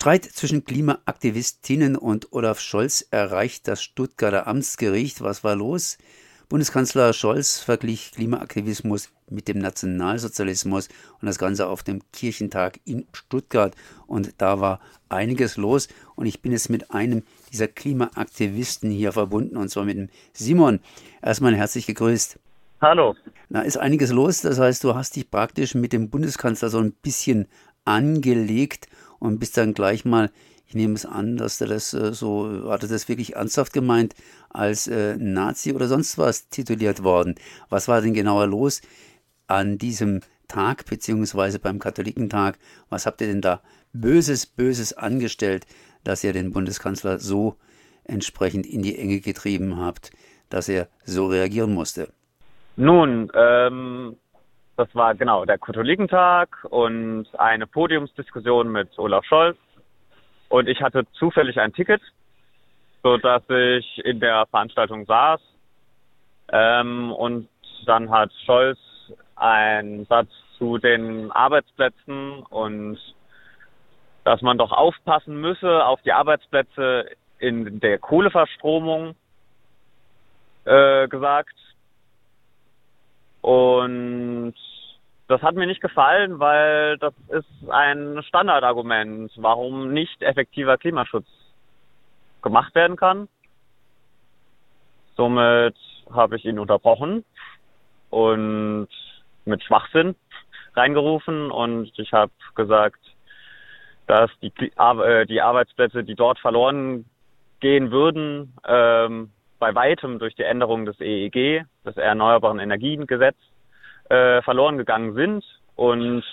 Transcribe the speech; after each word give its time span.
Streit 0.00 0.26
zwischen 0.26 0.64
Klimaaktivistinnen 0.64 1.96
und 1.96 2.32
Olaf 2.32 2.60
Scholz 2.60 3.04
erreicht 3.10 3.66
das 3.66 3.82
Stuttgarter 3.82 4.46
Amtsgericht. 4.46 5.22
Was 5.22 5.42
war 5.42 5.56
los? 5.56 5.98
Bundeskanzler 6.48 7.12
Scholz 7.12 7.58
verglich 7.58 8.12
Klimaaktivismus 8.14 9.10
mit 9.28 9.48
dem 9.48 9.58
Nationalsozialismus 9.58 10.86
und 11.20 11.26
das 11.26 11.36
Ganze 11.36 11.66
auf 11.66 11.82
dem 11.82 12.00
Kirchentag 12.12 12.78
in 12.84 13.08
Stuttgart. 13.12 13.74
Und 14.06 14.34
da 14.38 14.60
war 14.60 14.78
einiges 15.08 15.56
los. 15.56 15.88
Und 16.14 16.26
ich 16.26 16.42
bin 16.42 16.52
jetzt 16.52 16.70
mit 16.70 16.92
einem 16.92 17.24
dieser 17.52 17.66
Klimaaktivisten 17.66 18.92
hier 18.92 19.10
verbunden, 19.10 19.56
und 19.56 19.68
zwar 19.68 19.84
mit 19.84 19.96
dem 19.96 20.10
Simon. 20.32 20.78
Erstmal 21.22 21.56
herzlich 21.56 21.86
gegrüßt. 21.86 22.38
Hallo. 22.80 23.16
Na, 23.48 23.62
ist 23.62 23.78
einiges 23.78 24.12
los. 24.12 24.42
Das 24.42 24.60
heißt, 24.60 24.84
du 24.84 24.94
hast 24.94 25.16
dich 25.16 25.28
praktisch 25.28 25.74
mit 25.74 25.92
dem 25.92 26.08
Bundeskanzler 26.08 26.70
so 26.70 26.78
ein 26.78 26.92
bisschen 26.92 27.48
angelegt 27.84 28.86
und 29.18 29.38
bist 29.38 29.56
dann 29.56 29.74
gleich 29.74 30.04
mal 30.04 30.30
ich 30.68 30.74
nehme 30.74 30.94
es 30.94 31.06
an, 31.06 31.38
dass 31.38 31.60
er 31.62 31.66
das 31.66 31.94
äh, 31.94 32.12
so, 32.12 32.70
hat 32.70 32.82
er 32.82 32.90
das 32.90 33.08
wirklich 33.08 33.36
ernsthaft 33.36 33.72
gemeint, 33.72 34.14
als 34.50 34.86
äh, 34.86 35.16
Nazi 35.16 35.72
oder 35.72 35.88
sonst 35.88 36.18
was 36.18 36.50
tituliert 36.50 37.02
worden. 37.02 37.36
Was 37.70 37.88
war 37.88 38.02
denn 38.02 38.12
genauer 38.12 38.46
los 38.46 38.82
an 39.46 39.78
diesem 39.78 40.20
Tag, 40.46 40.84
beziehungsweise 40.84 41.58
beim 41.58 41.78
Katholikentag? 41.78 42.58
Was 42.90 43.06
habt 43.06 43.22
ihr 43.22 43.28
denn 43.28 43.40
da 43.40 43.62
Böses, 43.94 44.44
Böses 44.44 44.92
angestellt, 44.92 45.66
dass 46.04 46.22
ihr 46.22 46.34
den 46.34 46.52
Bundeskanzler 46.52 47.18
so 47.18 47.56
entsprechend 48.04 48.66
in 48.66 48.82
die 48.82 48.98
Enge 48.98 49.20
getrieben 49.20 49.78
habt, 49.78 50.10
dass 50.50 50.68
er 50.68 50.88
so 51.04 51.28
reagieren 51.28 51.72
musste? 51.72 52.12
Nun, 52.76 53.32
ähm, 53.34 54.16
das 54.78 54.94
war 54.94 55.16
genau 55.16 55.44
der 55.44 55.58
Katholikentag 55.58 56.64
und 56.70 57.26
eine 57.36 57.66
Podiumsdiskussion 57.66 58.70
mit 58.70 58.96
Olaf 58.96 59.24
Scholz 59.24 59.58
und 60.48 60.68
ich 60.68 60.80
hatte 60.80 61.04
zufällig 61.14 61.58
ein 61.58 61.72
Ticket, 61.72 62.00
so 63.02 63.16
dass 63.16 63.42
ich 63.50 63.98
in 64.04 64.20
der 64.20 64.46
Veranstaltung 64.46 65.04
saß. 65.04 65.40
Ähm, 66.52 67.10
und 67.10 67.48
dann 67.86 68.08
hat 68.08 68.30
Scholz 68.46 68.78
einen 69.34 70.06
Satz 70.06 70.28
zu 70.58 70.78
den 70.78 71.32
Arbeitsplätzen 71.32 72.44
und 72.44 72.98
dass 74.22 74.42
man 74.42 74.58
doch 74.58 74.70
aufpassen 74.70 75.40
müsse 75.40 75.84
auf 75.84 76.00
die 76.02 76.12
Arbeitsplätze 76.12 77.10
in 77.40 77.80
der 77.80 77.98
Kohleverstromung 77.98 79.16
äh, 80.66 81.08
gesagt. 81.08 81.56
Und 83.48 84.52
das 85.26 85.40
hat 85.40 85.54
mir 85.54 85.66
nicht 85.66 85.80
gefallen, 85.80 86.38
weil 86.38 86.98
das 86.98 87.14
ist 87.28 87.70
ein 87.70 88.22
Standardargument, 88.24 89.32
warum 89.36 89.90
nicht 89.90 90.20
effektiver 90.20 90.76
Klimaschutz 90.76 91.26
gemacht 92.42 92.74
werden 92.74 92.98
kann. 92.98 93.26
Somit 95.16 95.76
habe 96.12 96.36
ich 96.36 96.44
ihn 96.44 96.58
unterbrochen 96.58 97.24
und 98.10 98.88
mit 99.46 99.62
Schwachsinn 99.62 100.14
reingerufen 100.74 101.50
und 101.50 101.98
ich 101.98 102.12
habe 102.12 102.32
gesagt, 102.54 103.00
dass 104.08 104.30
die, 104.42 104.52
äh, 104.76 105.24
die 105.24 105.40
Arbeitsplätze, 105.40 106.04
die 106.04 106.16
dort 106.16 106.38
verloren 106.38 107.06
gehen 107.60 107.90
würden, 107.90 108.52
ähm, 108.66 109.30
bei 109.58 109.74
weitem 109.74 110.18
durch 110.18 110.34
die 110.34 110.44
Änderung 110.44 110.86
des 110.86 111.00
EEG, 111.00 111.64
des 111.84 111.96
Erneuerbaren 111.96 112.58
Energiengesetz, 112.58 113.36
äh, 114.08 114.42
verloren 114.42 114.78
gegangen 114.78 115.14
sind. 115.14 115.44
Und 115.76 116.24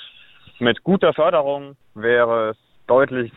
mit 0.60 0.84
guter 0.84 1.14
Förderung 1.14 1.76
wäre 1.94 2.52
es 2.52 2.58
deutlich, 2.88 3.32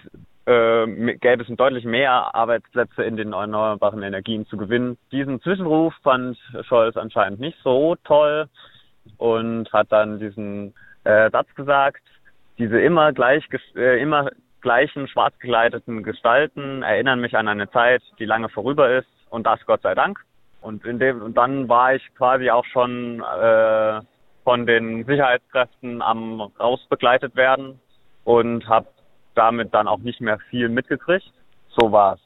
äh, 0.46 0.86
gäbe 1.16 1.42
es 1.42 1.56
deutlich 1.56 1.84
mehr 1.84 2.34
Arbeitsplätze 2.34 3.02
in 3.02 3.16
den 3.16 3.32
erneuerbaren 3.32 4.02
Energien 4.02 4.46
zu 4.46 4.56
gewinnen. 4.56 4.98
Diesen 5.12 5.40
Zwischenruf 5.42 5.94
fand 6.02 6.38
Scholz 6.62 6.96
anscheinend 6.96 7.40
nicht 7.40 7.58
so 7.64 7.96
toll 8.04 8.48
und 9.16 9.72
hat 9.72 9.90
dann 9.90 10.18
diesen 10.18 10.74
äh, 11.04 11.30
Satz 11.30 11.52
gesagt, 11.54 12.02
diese 12.58 12.80
immer 12.80 13.12
gleich, 13.12 13.44
äh, 13.74 14.00
immer 14.00 14.30
gleichen 14.60 15.08
schwarz 15.08 15.38
gekleideten 15.38 16.02
Gestalten 16.02 16.82
erinnern 16.82 17.20
mich 17.20 17.36
an 17.36 17.48
eine 17.48 17.70
Zeit, 17.70 18.02
die 18.18 18.24
lange 18.24 18.48
vorüber 18.48 18.90
ist 18.90 19.08
und 19.30 19.46
das 19.46 19.60
Gott 19.66 19.82
sei 19.82 19.94
Dank. 19.94 20.18
Und 20.60 20.84
in 20.84 20.98
dem 20.98 21.22
und 21.22 21.36
dann 21.36 21.68
war 21.68 21.94
ich 21.94 22.02
quasi 22.16 22.50
auch 22.50 22.64
schon 22.64 23.20
äh, 23.20 24.00
von 24.44 24.66
den 24.66 25.04
Sicherheitskräften 25.04 26.02
am 26.02 26.40
raus 26.58 26.80
begleitet 26.88 27.36
werden 27.36 27.78
und 28.24 28.66
habe 28.66 28.88
damit 29.34 29.72
dann 29.72 29.86
auch 29.86 29.98
nicht 29.98 30.20
mehr 30.20 30.38
viel 30.50 30.68
mitgekriegt. 30.68 31.32
So 31.76 31.92
war's. 31.92 32.20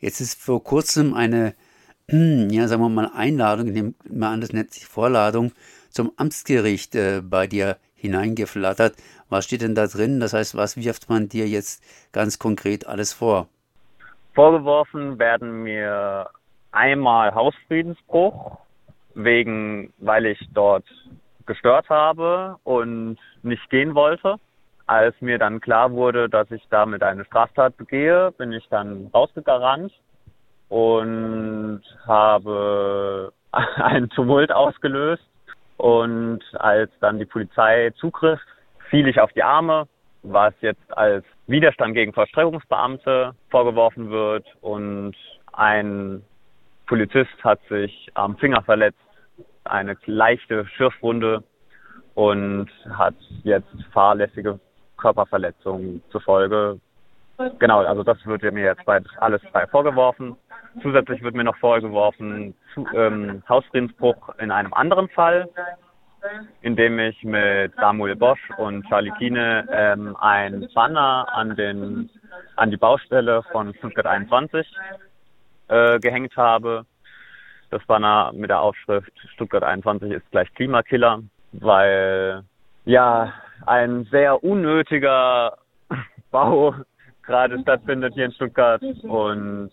Jetzt 0.00 0.20
ist 0.20 0.42
vor 0.42 0.62
kurzem 0.62 1.14
eine, 1.14 1.54
ja, 2.08 2.66
sagen 2.66 2.82
wir 2.82 2.88
mal, 2.88 3.10
Einladung, 3.14 3.68
ich 3.68 3.74
nehme 3.74 3.94
mal 4.10 4.32
an, 4.32 4.40
das 4.40 4.52
nennt 4.52 4.72
sich 4.72 4.86
Vorladung, 4.86 5.52
zum 5.90 6.12
Amtsgericht 6.16 6.94
äh, 6.94 7.22
bei 7.22 7.46
dir 7.46 7.76
hineingeflattert. 7.94 8.96
Was 9.28 9.44
steht 9.44 9.62
denn 9.62 9.74
da 9.74 9.86
drin? 9.86 10.20
Das 10.20 10.32
heißt, 10.32 10.56
was 10.56 10.76
wirft 10.76 11.08
man 11.08 11.28
dir 11.28 11.48
jetzt 11.48 11.82
ganz 12.12 12.38
konkret 12.38 12.86
alles 12.86 13.12
vor? 13.12 13.48
Vorgeworfen 14.34 15.18
werden 15.18 15.62
mir 15.62 16.28
einmal 16.72 17.34
Hausfriedensbruch, 17.34 18.58
wegen, 19.14 19.92
weil 19.98 20.26
ich 20.26 20.40
dort 20.52 20.84
gestört 21.46 21.88
habe 21.88 22.56
und 22.64 23.16
nicht 23.42 23.70
gehen 23.70 23.94
wollte. 23.94 24.36
Als 24.86 25.14
mir 25.20 25.38
dann 25.38 25.60
klar 25.60 25.92
wurde, 25.92 26.28
dass 26.28 26.50
ich 26.50 26.66
damit 26.68 27.02
eine 27.02 27.24
Straftat 27.24 27.76
begehe, 27.76 28.32
bin 28.32 28.52
ich 28.52 28.66
dann 28.68 29.08
rausgerannt 29.14 29.92
und 30.68 31.82
habe 32.06 33.32
einen 33.52 34.10
Tumult 34.10 34.50
ausgelöst. 34.50 35.22
Und 35.76 36.40
als 36.54 36.90
dann 37.00 37.18
die 37.18 37.24
Polizei 37.24 37.90
zugriff, 37.96 38.40
fiel 38.90 39.06
ich 39.08 39.20
auf 39.20 39.32
die 39.32 39.42
Arme, 39.42 39.86
was 40.24 40.54
jetzt 40.60 40.96
als 40.96 41.24
Widerstand 41.46 41.94
gegen 41.94 42.12
Vollstreckungsbeamte 42.12 43.34
vorgeworfen 43.50 44.10
wird. 44.10 44.46
Und 44.60 45.14
ein 45.52 46.22
Polizist 46.86 47.42
hat 47.42 47.60
sich 47.68 48.10
am 48.14 48.36
Finger 48.36 48.62
verletzt 48.62 48.98
eine 49.64 49.96
leichte 50.06 50.66
Schürfwunde 50.66 51.42
und 52.14 52.68
hat 52.90 53.14
jetzt 53.42 53.68
fahrlässige 53.92 54.58
Körperverletzungen 54.96 56.02
zur 56.10 56.20
Folge. 56.20 56.78
Genau, 57.58 57.80
also 57.80 58.04
das 58.04 58.24
wird 58.26 58.42
mir 58.42 58.64
jetzt 58.64 58.88
alles 59.18 59.42
bei 59.52 59.66
vorgeworfen. 59.66 60.36
Zusätzlich 60.82 61.22
wird 61.22 61.34
mir 61.34 61.44
noch 61.44 61.56
vorgeworfen 61.56 62.54
zu, 62.74 62.86
ähm, 62.94 63.42
Hausfriedensbruch 63.48 64.36
in 64.38 64.50
einem 64.50 64.72
anderen 64.72 65.08
Fall, 65.08 65.48
in 66.62 66.76
dem 66.76 66.98
ich 66.98 67.22
mit 67.22 67.74
Samuel 67.76 68.16
Bosch 68.16 68.40
und 68.56 68.86
Charlie 68.88 69.12
Kiene 69.18 69.66
ähm, 69.70 70.16
ein 70.16 70.68
Banner 70.74 71.26
an 71.32 71.56
den 71.56 72.10
an 72.56 72.70
die 72.70 72.76
Baustelle 72.76 73.42
von 73.52 73.74
Stuttgart 73.74 74.06
21 74.06 74.66
äh, 75.68 75.98
gehängt 75.98 76.36
habe. 76.36 76.84
Das 77.70 77.84
Banner 77.86 78.32
mit 78.32 78.50
der 78.50 78.60
Aufschrift 78.60 79.12
Stuttgart 79.34 79.62
21 79.62 80.12
ist 80.12 80.30
gleich 80.30 80.52
Klimakiller, 80.54 81.22
weil 81.52 82.42
ja 82.84 83.32
ein 83.66 84.04
sehr 84.10 84.42
unnötiger 84.44 85.58
Bau 86.30 86.74
gerade 87.22 87.58
stattfindet 87.60 88.14
hier 88.14 88.26
in 88.26 88.32
Stuttgart 88.32 88.82
und 89.02 89.70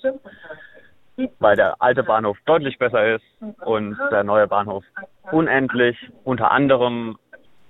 weil 1.39 1.55
der 1.55 1.75
alte 1.79 2.03
Bahnhof 2.03 2.37
deutlich 2.45 2.77
besser 2.77 3.15
ist 3.15 3.25
und 3.65 3.97
der 4.11 4.23
neue 4.23 4.47
Bahnhof 4.47 4.83
unendlich 5.31 5.97
unter 6.23 6.51
anderem 6.51 7.17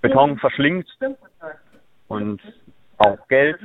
Beton 0.01 0.37
verschlingt 0.37 0.87
und 2.07 2.41
auch 2.97 3.27
Geld 3.27 3.59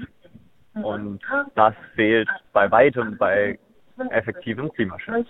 und 0.75 1.21
das 1.55 1.75
fehlt 1.94 2.29
bei 2.53 2.70
weitem 2.70 3.17
bei 3.17 3.59
effektivem 4.11 4.70
Klimaschutz. 4.73 5.29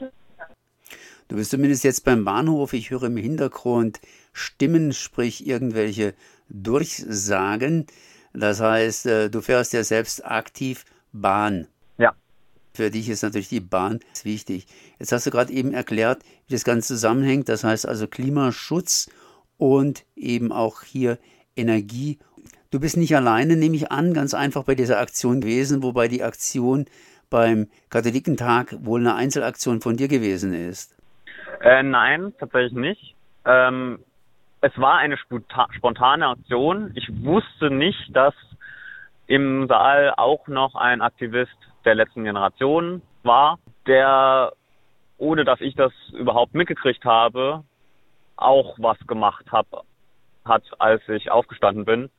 Du 1.28 1.36
bist 1.36 1.50
zumindest 1.50 1.82
jetzt 1.82 2.04
beim 2.04 2.24
Bahnhof. 2.24 2.72
Ich 2.72 2.90
höre 2.90 3.04
im 3.04 3.16
Hintergrund 3.16 4.00
Stimmen, 4.32 4.92
sprich 4.92 5.46
irgendwelche 5.46 6.14
Durchsagen. 6.48 7.86
Das 8.32 8.60
heißt, 8.60 9.06
äh, 9.06 9.30
du 9.30 9.40
fährst 9.40 9.72
ja 9.72 9.82
selbst 9.82 10.24
aktiv 10.24 10.84
Bahn. 11.12 11.66
Für 12.76 12.90
dich 12.90 13.08
ist 13.08 13.22
natürlich 13.22 13.48
die 13.48 13.60
Bahn 13.60 14.00
wichtig. 14.22 14.66
Jetzt 14.98 15.10
hast 15.10 15.26
du 15.26 15.30
gerade 15.30 15.50
eben 15.50 15.72
erklärt, 15.72 16.22
wie 16.46 16.52
das 16.52 16.64
Ganze 16.64 16.88
zusammenhängt. 16.88 17.48
Das 17.48 17.64
heißt 17.64 17.88
also 17.88 18.06
Klimaschutz 18.06 19.10
und 19.56 20.04
eben 20.14 20.52
auch 20.52 20.82
hier 20.82 21.18
Energie. 21.56 22.18
Du 22.70 22.78
bist 22.78 22.98
nicht 22.98 23.16
alleine, 23.16 23.56
nehme 23.56 23.76
ich 23.76 23.90
an, 23.90 24.12
ganz 24.12 24.34
einfach 24.34 24.64
bei 24.64 24.74
dieser 24.74 25.00
Aktion 25.00 25.40
gewesen, 25.40 25.82
wobei 25.82 26.08
die 26.08 26.22
Aktion 26.22 26.84
beim 27.30 27.68
Katholikentag 27.88 28.76
wohl 28.80 29.00
eine 29.00 29.14
Einzelaktion 29.14 29.80
von 29.80 29.96
dir 29.96 30.08
gewesen 30.08 30.52
ist. 30.52 30.94
Äh, 31.62 31.82
nein, 31.82 32.34
tatsächlich 32.38 32.74
nicht. 32.74 33.14
Ähm, 33.46 34.00
es 34.60 34.76
war 34.76 34.98
eine 34.98 35.16
spontane 35.16 36.28
Aktion. 36.28 36.90
Ich 36.94 37.08
wusste 37.24 37.70
nicht, 37.70 38.14
dass 38.14 38.34
im 39.26 39.66
Saal 39.66 40.12
auch 40.16 40.46
noch 40.46 40.74
ein 40.74 41.00
Aktivist 41.00 41.56
der 41.86 41.94
letzten 41.94 42.24
Generation 42.24 43.00
war, 43.22 43.58
der, 43.86 44.52
ohne 45.16 45.44
dass 45.44 45.60
ich 45.60 45.74
das 45.74 45.92
überhaupt 46.12 46.54
mitgekriegt 46.54 47.04
habe, 47.04 47.62
auch 48.36 48.76
was 48.78 48.98
gemacht 49.06 49.46
hab, 49.50 49.66
hat, 50.44 50.62
als 50.78 51.02
ich 51.08 51.30
aufgestanden 51.30 51.84
bin. 51.84 52.10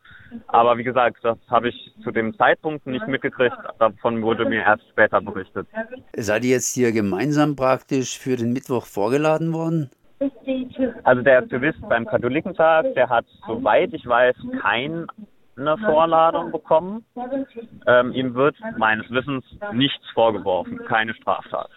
Aber 0.48 0.78
wie 0.78 0.84
gesagt, 0.84 1.18
das 1.24 1.38
habe 1.50 1.70
ich 1.70 1.94
zu 2.04 2.12
dem 2.12 2.36
Zeitpunkt 2.38 2.86
nicht 2.86 3.08
mitgekriegt. 3.08 3.56
Davon 3.80 4.22
wurde 4.22 4.46
mir 4.46 4.62
erst 4.62 4.84
später 4.90 5.22
berichtet. 5.22 5.68
Seid 6.16 6.44
ihr 6.44 6.52
jetzt 6.52 6.74
hier 6.74 6.92
gemeinsam 6.92 7.56
praktisch 7.56 8.20
für 8.20 8.36
den 8.36 8.52
Mittwoch 8.52 8.86
vorgeladen 8.86 9.54
worden? 9.54 9.90
Also 11.04 11.22
der 11.22 11.40
Aktivist 11.40 11.80
beim 11.88 12.06
Katholikentag, 12.06 12.94
der 12.96 13.08
hat, 13.08 13.26
soweit 13.46 13.94
ich 13.94 14.06
weiß, 14.06 14.36
keine 15.58 15.78
Vorladung 15.78 16.52
bekommen. 16.52 17.06
Ähm, 17.88 18.12
ihm 18.14 18.34
wird 18.36 18.56
meines 18.78 19.10
Wissens 19.10 19.44
nichts 19.74 20.06
vorgeworfen, 20.14 20.80
keine 20.86 21.14
Straftat. 21.16 21.70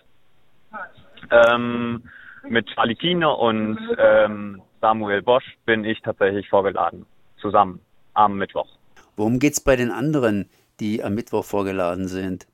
Ähm, 1.30 2.02
mit 2.48 2.66
Charlie 2.68 2.94
Kine 2.94 3.34
und 3.34 3.78
ähm, 3.98 4.62
Samuel 4.80 5.22
Bosch 5.22 5.44
bin 5.66 5.84
ich 5.84 6.00
tatsächlich 6.02 6.48
vorgeladen, 6.48 7.06
zusammen 7.40 7.80
am 8.14 8.36
Mittwoch. 8.36 8.68
Worum 9.16 9.38
geht 9.38 9.54
es 9.54 9.60
bei 9.60 9.76
den 9.76 9.90
anderen, 9.90 10.48
die 10.78 11.02
am 11.02 11.14
Mittwoch 11.14 11.44
vorgeladen 11.44 12.08
sind? 12.08 12.46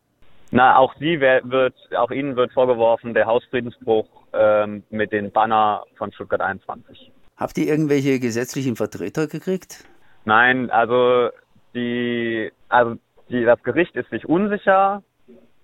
Na, 0.51 0.77
auch 0.77 0.95
sie 0.99 1.21
wird, 1.21 1.75
auch 1.97 2.11
ihnen 2.11 2.37
wird 2.37 2.53
vorgeworfen, 2.53 3.15
der 3.15 3.27
Hausfriedensbruch 3.27 4.07
ähm, 4.33 4.85
mit 4.91 5.13
den 5.13 5.31
Banner 5.33 5.85
von 5.97 6.13
Stuttgart 6.13 6.41
21. 6.41 7.11
Habt 7.37 7.59
ihr 7.59 7.67
irgendwelche 7.67 8.19
gesetzlichen 8.19 8.77
Vertreter 8.77 9.27
gekriegt? 9.27 9.85
Nein, 10.27 10.71
also 10.73 11.31
die, 11.73 12.51
also 12.69 12.97
die, 13.29 13.45
das 13.45 13.63
Gericht 13.63 13.95
ist 13.95 14.11
sich 14.11 14.29
unsicher 14.29 15.05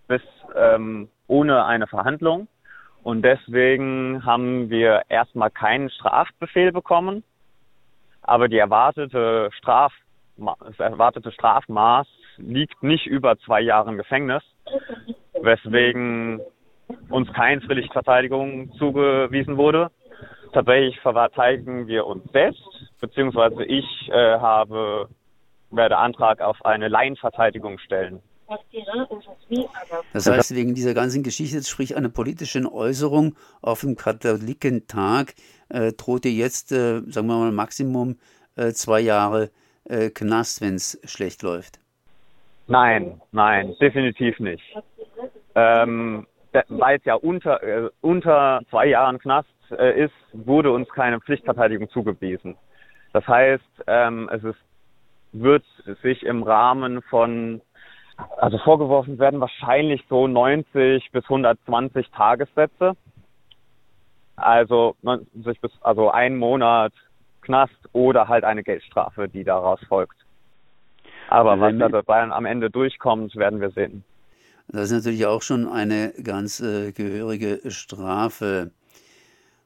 bis 0.07 0.23
ähm, 0.55 1.09
ohne 1.27 1.65
eine 1.65 1.89
Verhandlung. 1.89 2.47
Und 3.03 3.23
deswegen 3.23 4.25
haben 4.25 4.71
wir 4.71 5.03
erstmal 5.09 5.51
keinen 5.51 5.91
Strafbefehl 5.91 6.71
bekommen, 6.71 7.25
aber 8.23 8.47
die 8.47 8.59
erwartete 8.59 9.51
Straf, 9.59 9.93
das 10.37 10.79
erwartete 10.79 11.33
Strafmaß 11.33 12.07
liegt 12.37 12.85
nicht 12.85 13.07
über 13.07 13.37
zwei 13.39 13.61
Jahren 13.61 13.97
Gefängnis, 13.97 14.45
weswegen 15.41 16.41
uns 17.09 17.33
keine 17.33 17.61
Pflichtverteidigung 17.63 18.73
zugewiesen 18.75 19.57
wurde. 19.57 19.91
Tatsächlich 20.53 21.01
verteidigen 21.01 21.89
wir 21.89 22.07
uns 22.07 22.23
selbst, 22.31 22.63
beziehungsweise 23.03 23.65
ich 23.65 23.85
äh, 24.09 24.39
habe, 24.39 25.09
werde 25.71 25.99
Antrag 25.99 26.41
auf 26.41 26.65
eine 26.65 26.89
Laienverteidigung 26.89 27.79
stellen. 27.79 28.23
Das 30.13 30.31
heißt, 30.31 30.55
wegen 30.55 30.75
dieser 30.75 30.95
ganzen 30.95 31.23
Geschichte, 31.23 31.63
sprich 31.63 31.97
einer 31.97 32.11
politischen 32.11 32.67
Äußerung 32.67 33.35
auf 33.61 33.81
dem 33.81 33.97
Katholikentag, 33.97 35.35
äh, 35.69 35.93
droht 35.93 36.25
dir 36.25 36.33
jetzt, 36.33 36.71
äh, 36.73 37.01
sagen 37.07 37.27
wir 37.27 37.39
mal, 37.39 37.53
Maximum 37.53 38.19
äh, 38.57 38.73
zwei 38.73 39.01
Jahre 39.01 39.51
äh, 39.85 40.11
Knast, 40.11 40.61
wenn 40.61 40.77
es 40.77 41.01
schlecht 41.05 41.43
läuft. 41.43 41.81
Nein, 42.69 43.21
nein, 43.33 43.75
definitiv 43.81 44.39
nicht. 44.39 44.63
Ähm, 45.55 46.27
weil 46.69 46.99
es 46.99 47.05
ja 47.05 47.15
unter, 47.15 47.63
äh, 47.63 47.89
unter 48.01 48.61
zwei 48.71 48.87
Jahren 48.87 49.19
Knast 49.19 49.49
äh, 49.71 50.05
ist, 50.05 50.15
wurde 50.33 50.71
uns 50.71 50.89
keine 50.91 51.21
Pflichtverteidigung 51.21 51.89
zugewiesen. 51.91 52.57
Das 53.13 53.27
heißt, 53.27 53.85
ähm, 53.87 54.29
es 54.33 54.43
ist, 54.45 54.59
wird 55.33 55.65
sich 56.03 56.23
im 56.23 56.43
Rahmen 56.43 57.03
von, 57.03 57.61
also 58.39 58.59
vorgeworfen 58.59 59.19
werden 59.19 59.41
wahrscheinlich 59.41 60.05
so 60.09 60.27
90 60.27 61.11
bis 61.13 61.25
120 61.25 62.11
Tagessätze. 62.11 62.97
Also, 64.37 64.97
also 65.83 66.11
ein 66.11 66.37
Monat 66.37 66.93
Knast 67.43 67.75
oder 67.93 68.29
halt 68.29 68.45
eine 68.45 68.63
Geldstrafe, 68.63 69.29
die 69.29 69.45
daraus 69.45 69.81
folgt. 69.89 70.17
Aber 71.29 71.59
was 71.61 71.77
da 71.79 71.89
dabei 71.89 72.23
am 72.23 72.45
Ende 72.45 72.71
durchkommt, 72.71 73.35
werden 73.37 73.61
wir 73.61 73.71
sehen. 73.71 74.05
Das 74.69 74.91
ist 74.91 75.05
natürlich 75.05 75.27
auch 75.27 75.43
schon 75.43 75.67
eine 75.67 76.13
ganz 76.23 76.61
äh, 76.61 76.93
gehörige 76.93 77.61
Strafe. 77.71 78.71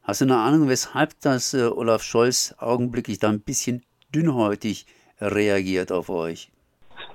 Hast 0.07 0.21
du 0.21 0.27
eine 0.27 0.37
Ahnung, 0.37 0.69
weshalb 0.69 1.11
das 1.21 1.53
äh, 1.53 1.67
Olaf 1.67 2.01
Scholz 2.01 2.55
augenblicklich 2.61 3.19
da 3.19 3.29
ein 3.29 3.41
bisschen 3.41 3.83
dünnhäutig 4.15 4.87
reagiert 5.21 5.91
auf 5.91 6.11
euch? 6.11 6.53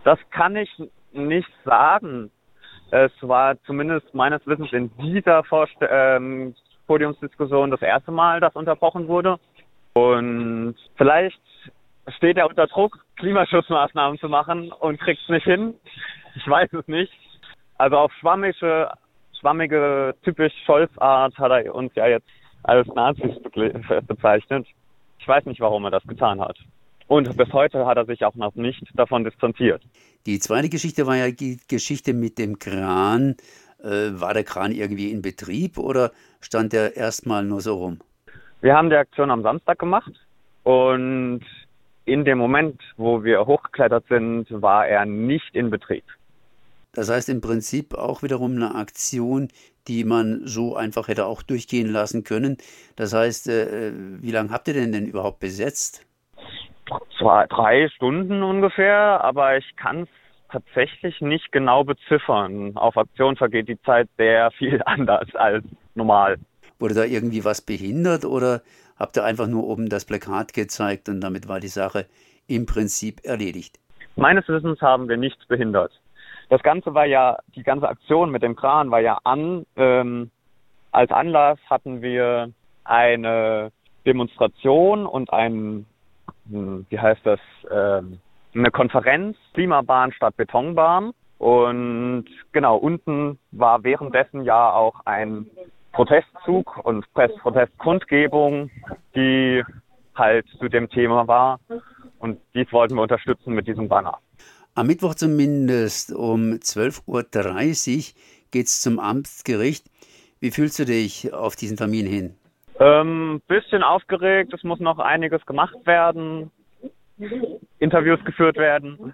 Das 0.03 0.19
kann 0.31 0.57
ich 0.57 0.69
nicht 1.13 1.47
sagen. 1.63 2.29
Es 2.91 3.13
war 3.21 3.55
zumindest 3.63 4.13
meines 4.13 4.45
Wissens 4.45 4.73
in 4.73 4.91
dieser 4.97 5.41
Vorst 5.45 5.73
ähm, 5.79 6.53
Podiumsdiskussion 6.87 7.71
das 7.71 7.81
erste 7.81 8.11
Mal, 8.11 8.41
dass 8.41 8.57
unterbrochen 8.57 9.07
wurde. 9.07 9.39
Und 9.93 10.75
vielleicht 10.97 11.39
steht 12.17 12.35
er 12.35 12.49
unter 12.49 12.67
Druck, 12.67 13.05
Klimaschutzmaßnahmen 13.15 14.19
zu 14.19 14.27
machen 14.27 14.69
und 14.69 14.99
kriegt 14.99 15.21
es 15.21 15.29
nicht 15.29 15.45
hin. 15.45 15.75
Ich 16.35 16.45
weiß 16.45 16.73
es 16.73 16.85
nicht. 16.89 17.13
Also 17.77 17.95
auf 17.95 18.11
schwammige, 18.19 18.91
schwammige, 19.39 20.13
typisch 20.23 20.53
Scholz-Art 20.65 21.37
hat 21.37 21.51
er 21.51 21.73
uns 21.73 21.95
ja 21.95 22.07
jetzt 22.07 22.27
als 22.63 22.87
Nazis 22.89 23.35
bezeichnet. 24.07 24.67
Ich 25.19 25.27
weiß 25.27 25.45
nicht, 25.45 25.59
warum 25.59 25.85
er 25.85 25.91
das 25.91 26.03
getan 26.03 26.39
hat. 26.39 26.57
Und 27.07 27.35
bis 27.35 27.51
heute 27.51 27.85
hat 27.85 27.97
er 27.97 28.05
sich 28.05 28.23
auch 28.23 28.35
noch 28.35 28.55
nicht 28.55 28.83
davon 28.93 29.23
distanziert. 29.23 29.83
Die 30.25 30.39
zweite 30.39 30.69
Geschichte 30.69 31.05
war 31.07 31.17
ja 31.17 31.31
die 31.31 31.59
Geschichte 31.67 32.13
mit 32.13 32.37
dem 32.37 32.57
Kran. 32.57 33.35
Äh, 33.83 34.19
war 34.21 34.33
der 34.33 34.43
Kran 34.43 34.71
irgendwie 34.71 35.11
in 35.11 35.21
Betrieb 35.21 35.77
oder 35.77 36.11
stand 36.39 36.71
der 36.71 36.95
erstmal 36.95 37.43
nur 37.43 37.61
so 37.61 37.75
rum? 37.75 37.99
Wir 38.61 38.75
haben 38.75 38.89
die 38.89 38.95
Aktion 38.95 39.31
am 39.31 39.41
Samstag 39.41 39.79
gemacht 39.79 40.13
und 40.63 41.41
in 42.05 42.25
dem 42.25 42.37
Moment, 42.37 42.79
wo 42.97 43.23
wir 43.23 43.45
hochgeklettert 43.45 44.05
sind, 44.07 44.45
war 44.49 44.87
er 44.87 45.05
nicht 45.05 45.55
in 45.55 45.69
Betrieb. 45.69 46.03
Das 46.93 47.09
heißt 47.09 47.29
im 47.29 47.39
Prinzip 47.39 47.93
auch 47.93 48.21
wiederum 48.21 48.55
eine 48.55 48.75
Aktion, 48.75 49.47
die 49.87 50.03
man 50.03 50.41
so 50.45 50.75
einfach 50.75 51.07
hätte 51.07 51.25
auch 51.25 51.41
durchgehen 51.41 51.87
lassen 51.87 52.23
können. 52.23 52.57
Das 52.95 53.13
heißt, 53.13 53.47
äh, 53.47 53.93
wie 54.21 54.31
lange 54.31 54.51
habt 54.51 54.67
ihr 54.67 54.73
denn 54.73 54.91
denn 54.91 55.05
überhaupt 55.05 55.39
besetzt? 55.39 56.05
Zwei, 57.17 57.47
drei 57.47 57.87
Stunden 57.89 58.43
ungefähr, 58.43 59.23
aber 59.23 59.57
ich 59.57 59.75
kann 59.77 60.01
es 60.01 60.09
tatsächlich 60.51 61.21
nicht 61.21 61.51
genau 61.51 61.85
beziffern. 61.85 62.75
Auf 62.75 62.97
Aktion 62.97 63.37
vergeht 63.37 63.69
die 63.69 63.81
Zeit 63.83 64.09
sehr 64.17 64.51
viel 64.51 64.81
anders 64.85 65.33
als 65.35 65.63
normal. 65.95 66.37
Wurde 66.77 66.95
da 66.95 67.05
irgendwie 67.05 67.45
was 67.45 67.61
behindert 67.61 68.25
oder 68.25 68.61
habt 68.97 69.15
ihr 69.15 69.23
einfach 69.23 69.47
nur 69.47 69.65
oben 69.65 69.87
das 69.87 70.03
Plakat 70.03 70.53
gezeigt 70.53 71.07
und 71.07 71.21
damit 71.21 71.47
war 71.47 71.59
die 71.59 71.67
Sache 71.67 72.05
im 72.47 72.65
Prinzip 72.65 73.21
erledigt? 73.23 73.79
Meines 74.17 74.47
Wissens 74.49 74.81
haben 74.81 75.07
wir 75.07 75.15
nichts 75.15 75.45
behindert. 75.45 76.00
Das 76.51 76.61
Ganze 76.63 76.93
war 76.93 77.05
ja, 77.05 77.37
die 77.55 77.63
ganze 77.63 77.87
Aktion 77.87 78.29
mit 78.29 78.43
dem 78.43 78.57
Kran 78.57 78.91
war 78.91 78.99
ja 78.99 79.19
an. 79.23 79.65
Ähm, 79.77 80.31
als 80.91 81.09
Anlass 81.09 81.57
hatten 81.69 82.01
wir 82.01 82.51
eine 82.83 83.71
Demonstration 84.05 85.05
und 85.05 85.31
ein, 85.31 85.85
hm, 86.49 86.85
wie 86.89 86.99
heißt 86.99 87.21
das, 87.23 87.39
ähm, 87.71 88.19
eine 88.53 88.69
Konferenz, 88.69 89.37
Klimabahn 89.53 90.11
statt 90.11 90.35
Betonbahn. 90.35 91.13
Und 91.37 92.25
genau, 92.51 92.75
unten 92.75 93.39
war 93.51 93.85
währenddessen 93.85 94.43
ja 94.43 94.73
auch 94.73 95.05
ein 95.05 95.49
Protestzug 95.93 96.83
und 96.83 97.05
Protestkundgebung, 97.13 98.69
die 99.15 99.63
halt 100.15 100.45
zu 100.59 100.67
dem 100.67 100.89
Thema 100.89 101.29
war. 101.29 101.61
Und 102.19 102.41
dies 102.53 102.69
wollten 102.73 102.95
wir 102.95 103.03
unterstützen 103.03 103.53
mit 103.53 103.67
diesem 103.67 103.87
Banner. 103.87 104.17
Am 104.73 104.87
Mittwoch 104.87 105.15
zumindest 105.15 106.15
um 106.15 106.53
12.30 106.53 107.03
Uhr 107.05 107.23
geht 108.51 108.67
es 108.67 108.81
zum 108.81 108.99
Amtsgericht. 108.99 109.85
Wie 110.39 110.51
fühlst 110.51 110.79
du 110.79 110.85
dich 110.85 111.33
auf 111.33 111.57
diesen 111.57 111.75
Termin 111.75 112.05
hin? 112.05 112.35
Ähm, 112.79 113.41
bisschen 113.49 113.83
aufgeregt. 113.83 114.53
Es 114.53 114.63
muss 114.63 114.79
noch 114.79 114.97
einiges 114.97 115.45
gemacht 115.45 115.75
werden. 115.85 116.51
Interviews 117.79 118.23
geführt 118.23 118.55
werden. 118.55 119.13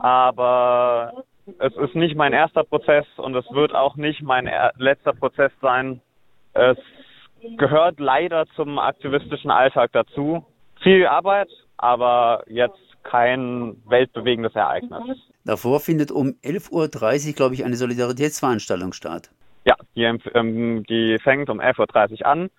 Aber 0.00 1.22
es 1.58 1.76
ist 1.76 1.94
nicht 1.94 2.16
mein 2.16 2.32
erster 2.32 2.64
Prozess 2.64 3.06
und 3.18 3.34
es 3.34 3.44
wird 3.50 3.74
auch 3.74 3.96
nicht 3.96 4.22
mein 4.22 4.50
letzter 4.78 5.12
Prozess 5.12 5.52
sein. 5.60 6.00
Es 6.54 6.78
gehört 7.58 8.00
leider 8.00 8.46
zum 8.56 8.78
aktivistischen 8.78 9.50
Alltag 9.50 9.92
dazu. 9.92 10.46
Viel 10.82 11.06
Arbeit, 11.06 11.50
aber 11.76 12.42
jetzt 12.46 12.87
kein 13.02 13.76
weltbewegendes 13.86 14.54
Ereignis. 14.54 15.18
Davor 15.44 15.80
findet 15.80 16.10
um 16.10 16.34
11.30 16.44 17.28
Uhr, 17.28 17.34
glaube 17.34 17.54
ich, 17.54 17.64
eine 17.64 17.76
Solidaritätsveranstaltung 17.76 18.92
statt. 18.92 19.30
Ja, 19.64 19.76
die, 19.94 20.02
ähm, 20.34 20.84
die 20.88 21.18
fängt 21.22 21.50
um 21.50 21.60
11.30 21.60 22.20
Uhr 22.20 22.26
an 22.26 22.50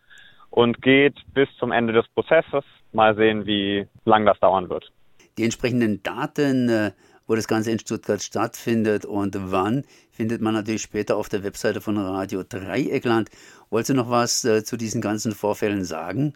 und 0.50 0.82
geht 0.82 1.16
bis 1.34 1.50
zum 1.60 1.72
Ende 1.72 1.94
des 1.94 2.08
Prozesses. 2.10 2.64
Mal 2.92 3.16
sehen, 3.16 3.46
wie 3.46 3.88
lang 4.06 4.26
das 4.26 4.40
dauern 4.40 4.70
wird. 4.70 4.92
Die 5.38 5.44
entsprechenden 5.44 6.02
Daten, 6.02 6.70
äh, 6.70 6.92
wo 7.28 7.36
das 7.36 7.48
Ganze 7.48 7.72
in 7.72 7.80
Stuttgart 7.80 8.22
stattfindet 8.22 9.06
und 9.06 9.36
wann, 9.52 9.84
findet 10.12 10.42
man 10.42 10.56
natürlich 10.56 10.82
später 10.82 11.16
auf 11.16 11.30
der 11.30 11.44
Webseite 11.44 11.80
von 11.82 11.98
Radio 11.98 12.44
Dreieckland. 12.44 13.30
Wolltest 13.70 13.92
du 13.92 13.94
noch 13.94 14.10
was 14.10 14.44
äh, 14.46 14.64
zu 14.64 14.78
diesen 14.78 15.00
ganzen 15.00 15.32
Vorfällen 15.34 15.84
sagen? 15.84 16.34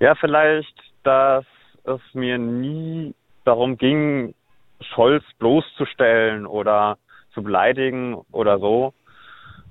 Ja, 0.00 0.14
vielleicht, 0.14 0.74
dass 1.02 1.46
es 1.84 2.00
mir 2.12 2.38
nie 2.38 3.14
darum 3.44 3.76
ging, 3.76 4.34
Scholz 4.80 5.24
bloßzustellen 5.38 6.46
oder 6.46 6.98
zu 7.32 7.42
beleidigen 7.42 8.14
oder 8.32 8.58
so. 8.58 8.92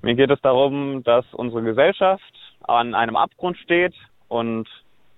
Mir 0.02 0.14
geht 0.14 0.30
es 0.30 0.40
darum, 0.40 1.02
dass 1.02 1.24
unsere 1.32 1.62
Gesellschaft 1.62 2.22
an 2.62 2.94
einem 2.94 3.16
Abgrund 3.16 3.56
steht 3.58 3.94
und 4.28 4.68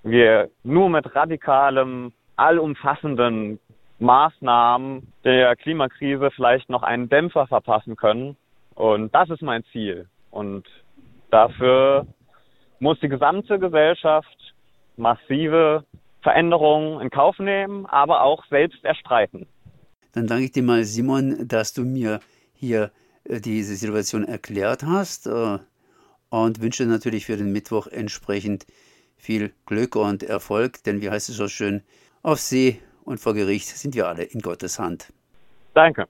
wir 0.03 0.51
nur 0.63 0.89
mit 0.89 1.15
radikalem, 1.15 2.13
allumfassenden 2.37 3.59
Maßnahmen 3.99 5.13
der 5.25 5.57
Klimakrise 5.57 6.31
vielleicht 6.31 6.69
noch 6.71 6.83
einen 6.83 7.09
Dämpfer 7.09 7.47
verpassen 7.47 7.97
können. 7.97 8.37
Und 8.75 9.15
das 9.15 9.31
ist 9.31 9.43
mein 9.43 9.65
Ziel. 9.73 10.07
Und 10.31 10.65
dafür 11.31 12.07
muss 12.79 13.01
die 13.01 13.09
gesamte 13.09 13.59
Gesellschaft 13.59 14.55
massive 14.97 15.85
Veränderungen 16.27 17.01
in 17.01 17.09
Kauf 17.09 17.39
nehmen, 17.39 17.87
aber 17.87 18.23
auch 18.23 18.45
selbst 18.47 18.85
erstreiten. 18.85 19.47
Dann 20.11 20.27
danke 20.27 20.47
ich 20.47 20.51
dir 20.51 20.65
mal, 20.65 20.83
Simon, 20.83 21.47
dass 21.47 21.73
du 21.73 21.85
mir 21.85 22.19
hier 22.53 22.91
äh, 23.23 23.41
diese 23.41 23.77
Situation 23.77 24.25
erklärt 24.25 24.83
hast 24.83 25.29
äh, 25.29 25.59
und 26.31 26.61
wünsche 26.61 26.85
natürlich 26.85 27.27
für 27.27 27.37
den 27.37 27.53
Mittwoch 27.53 27.87
entsprechend 27.87 28.67
viel 29.17 29.53
Glück 29.67 29.95
und 29.95 30.25
Erfolg, 30.25 30.83
denn 30.83 31.01
wie 31.01 31.11
heißt 31.11 31.29
es 31.29 31.37
so 31.37 31.47
schön, 31.47 31.85
auf 32.25 32.41
See 32.41 32.81
und 33.05 33.21
vor 33.21 33.35
Gericht 33.35 33.69
sind 33.69 33.95
wir 33.95 34.09
alle 34.09 34.25
in 34.25 34.41
Gottes 34.41 34.81
Hand. 34.81 35.13
Danke. 35.75 36.09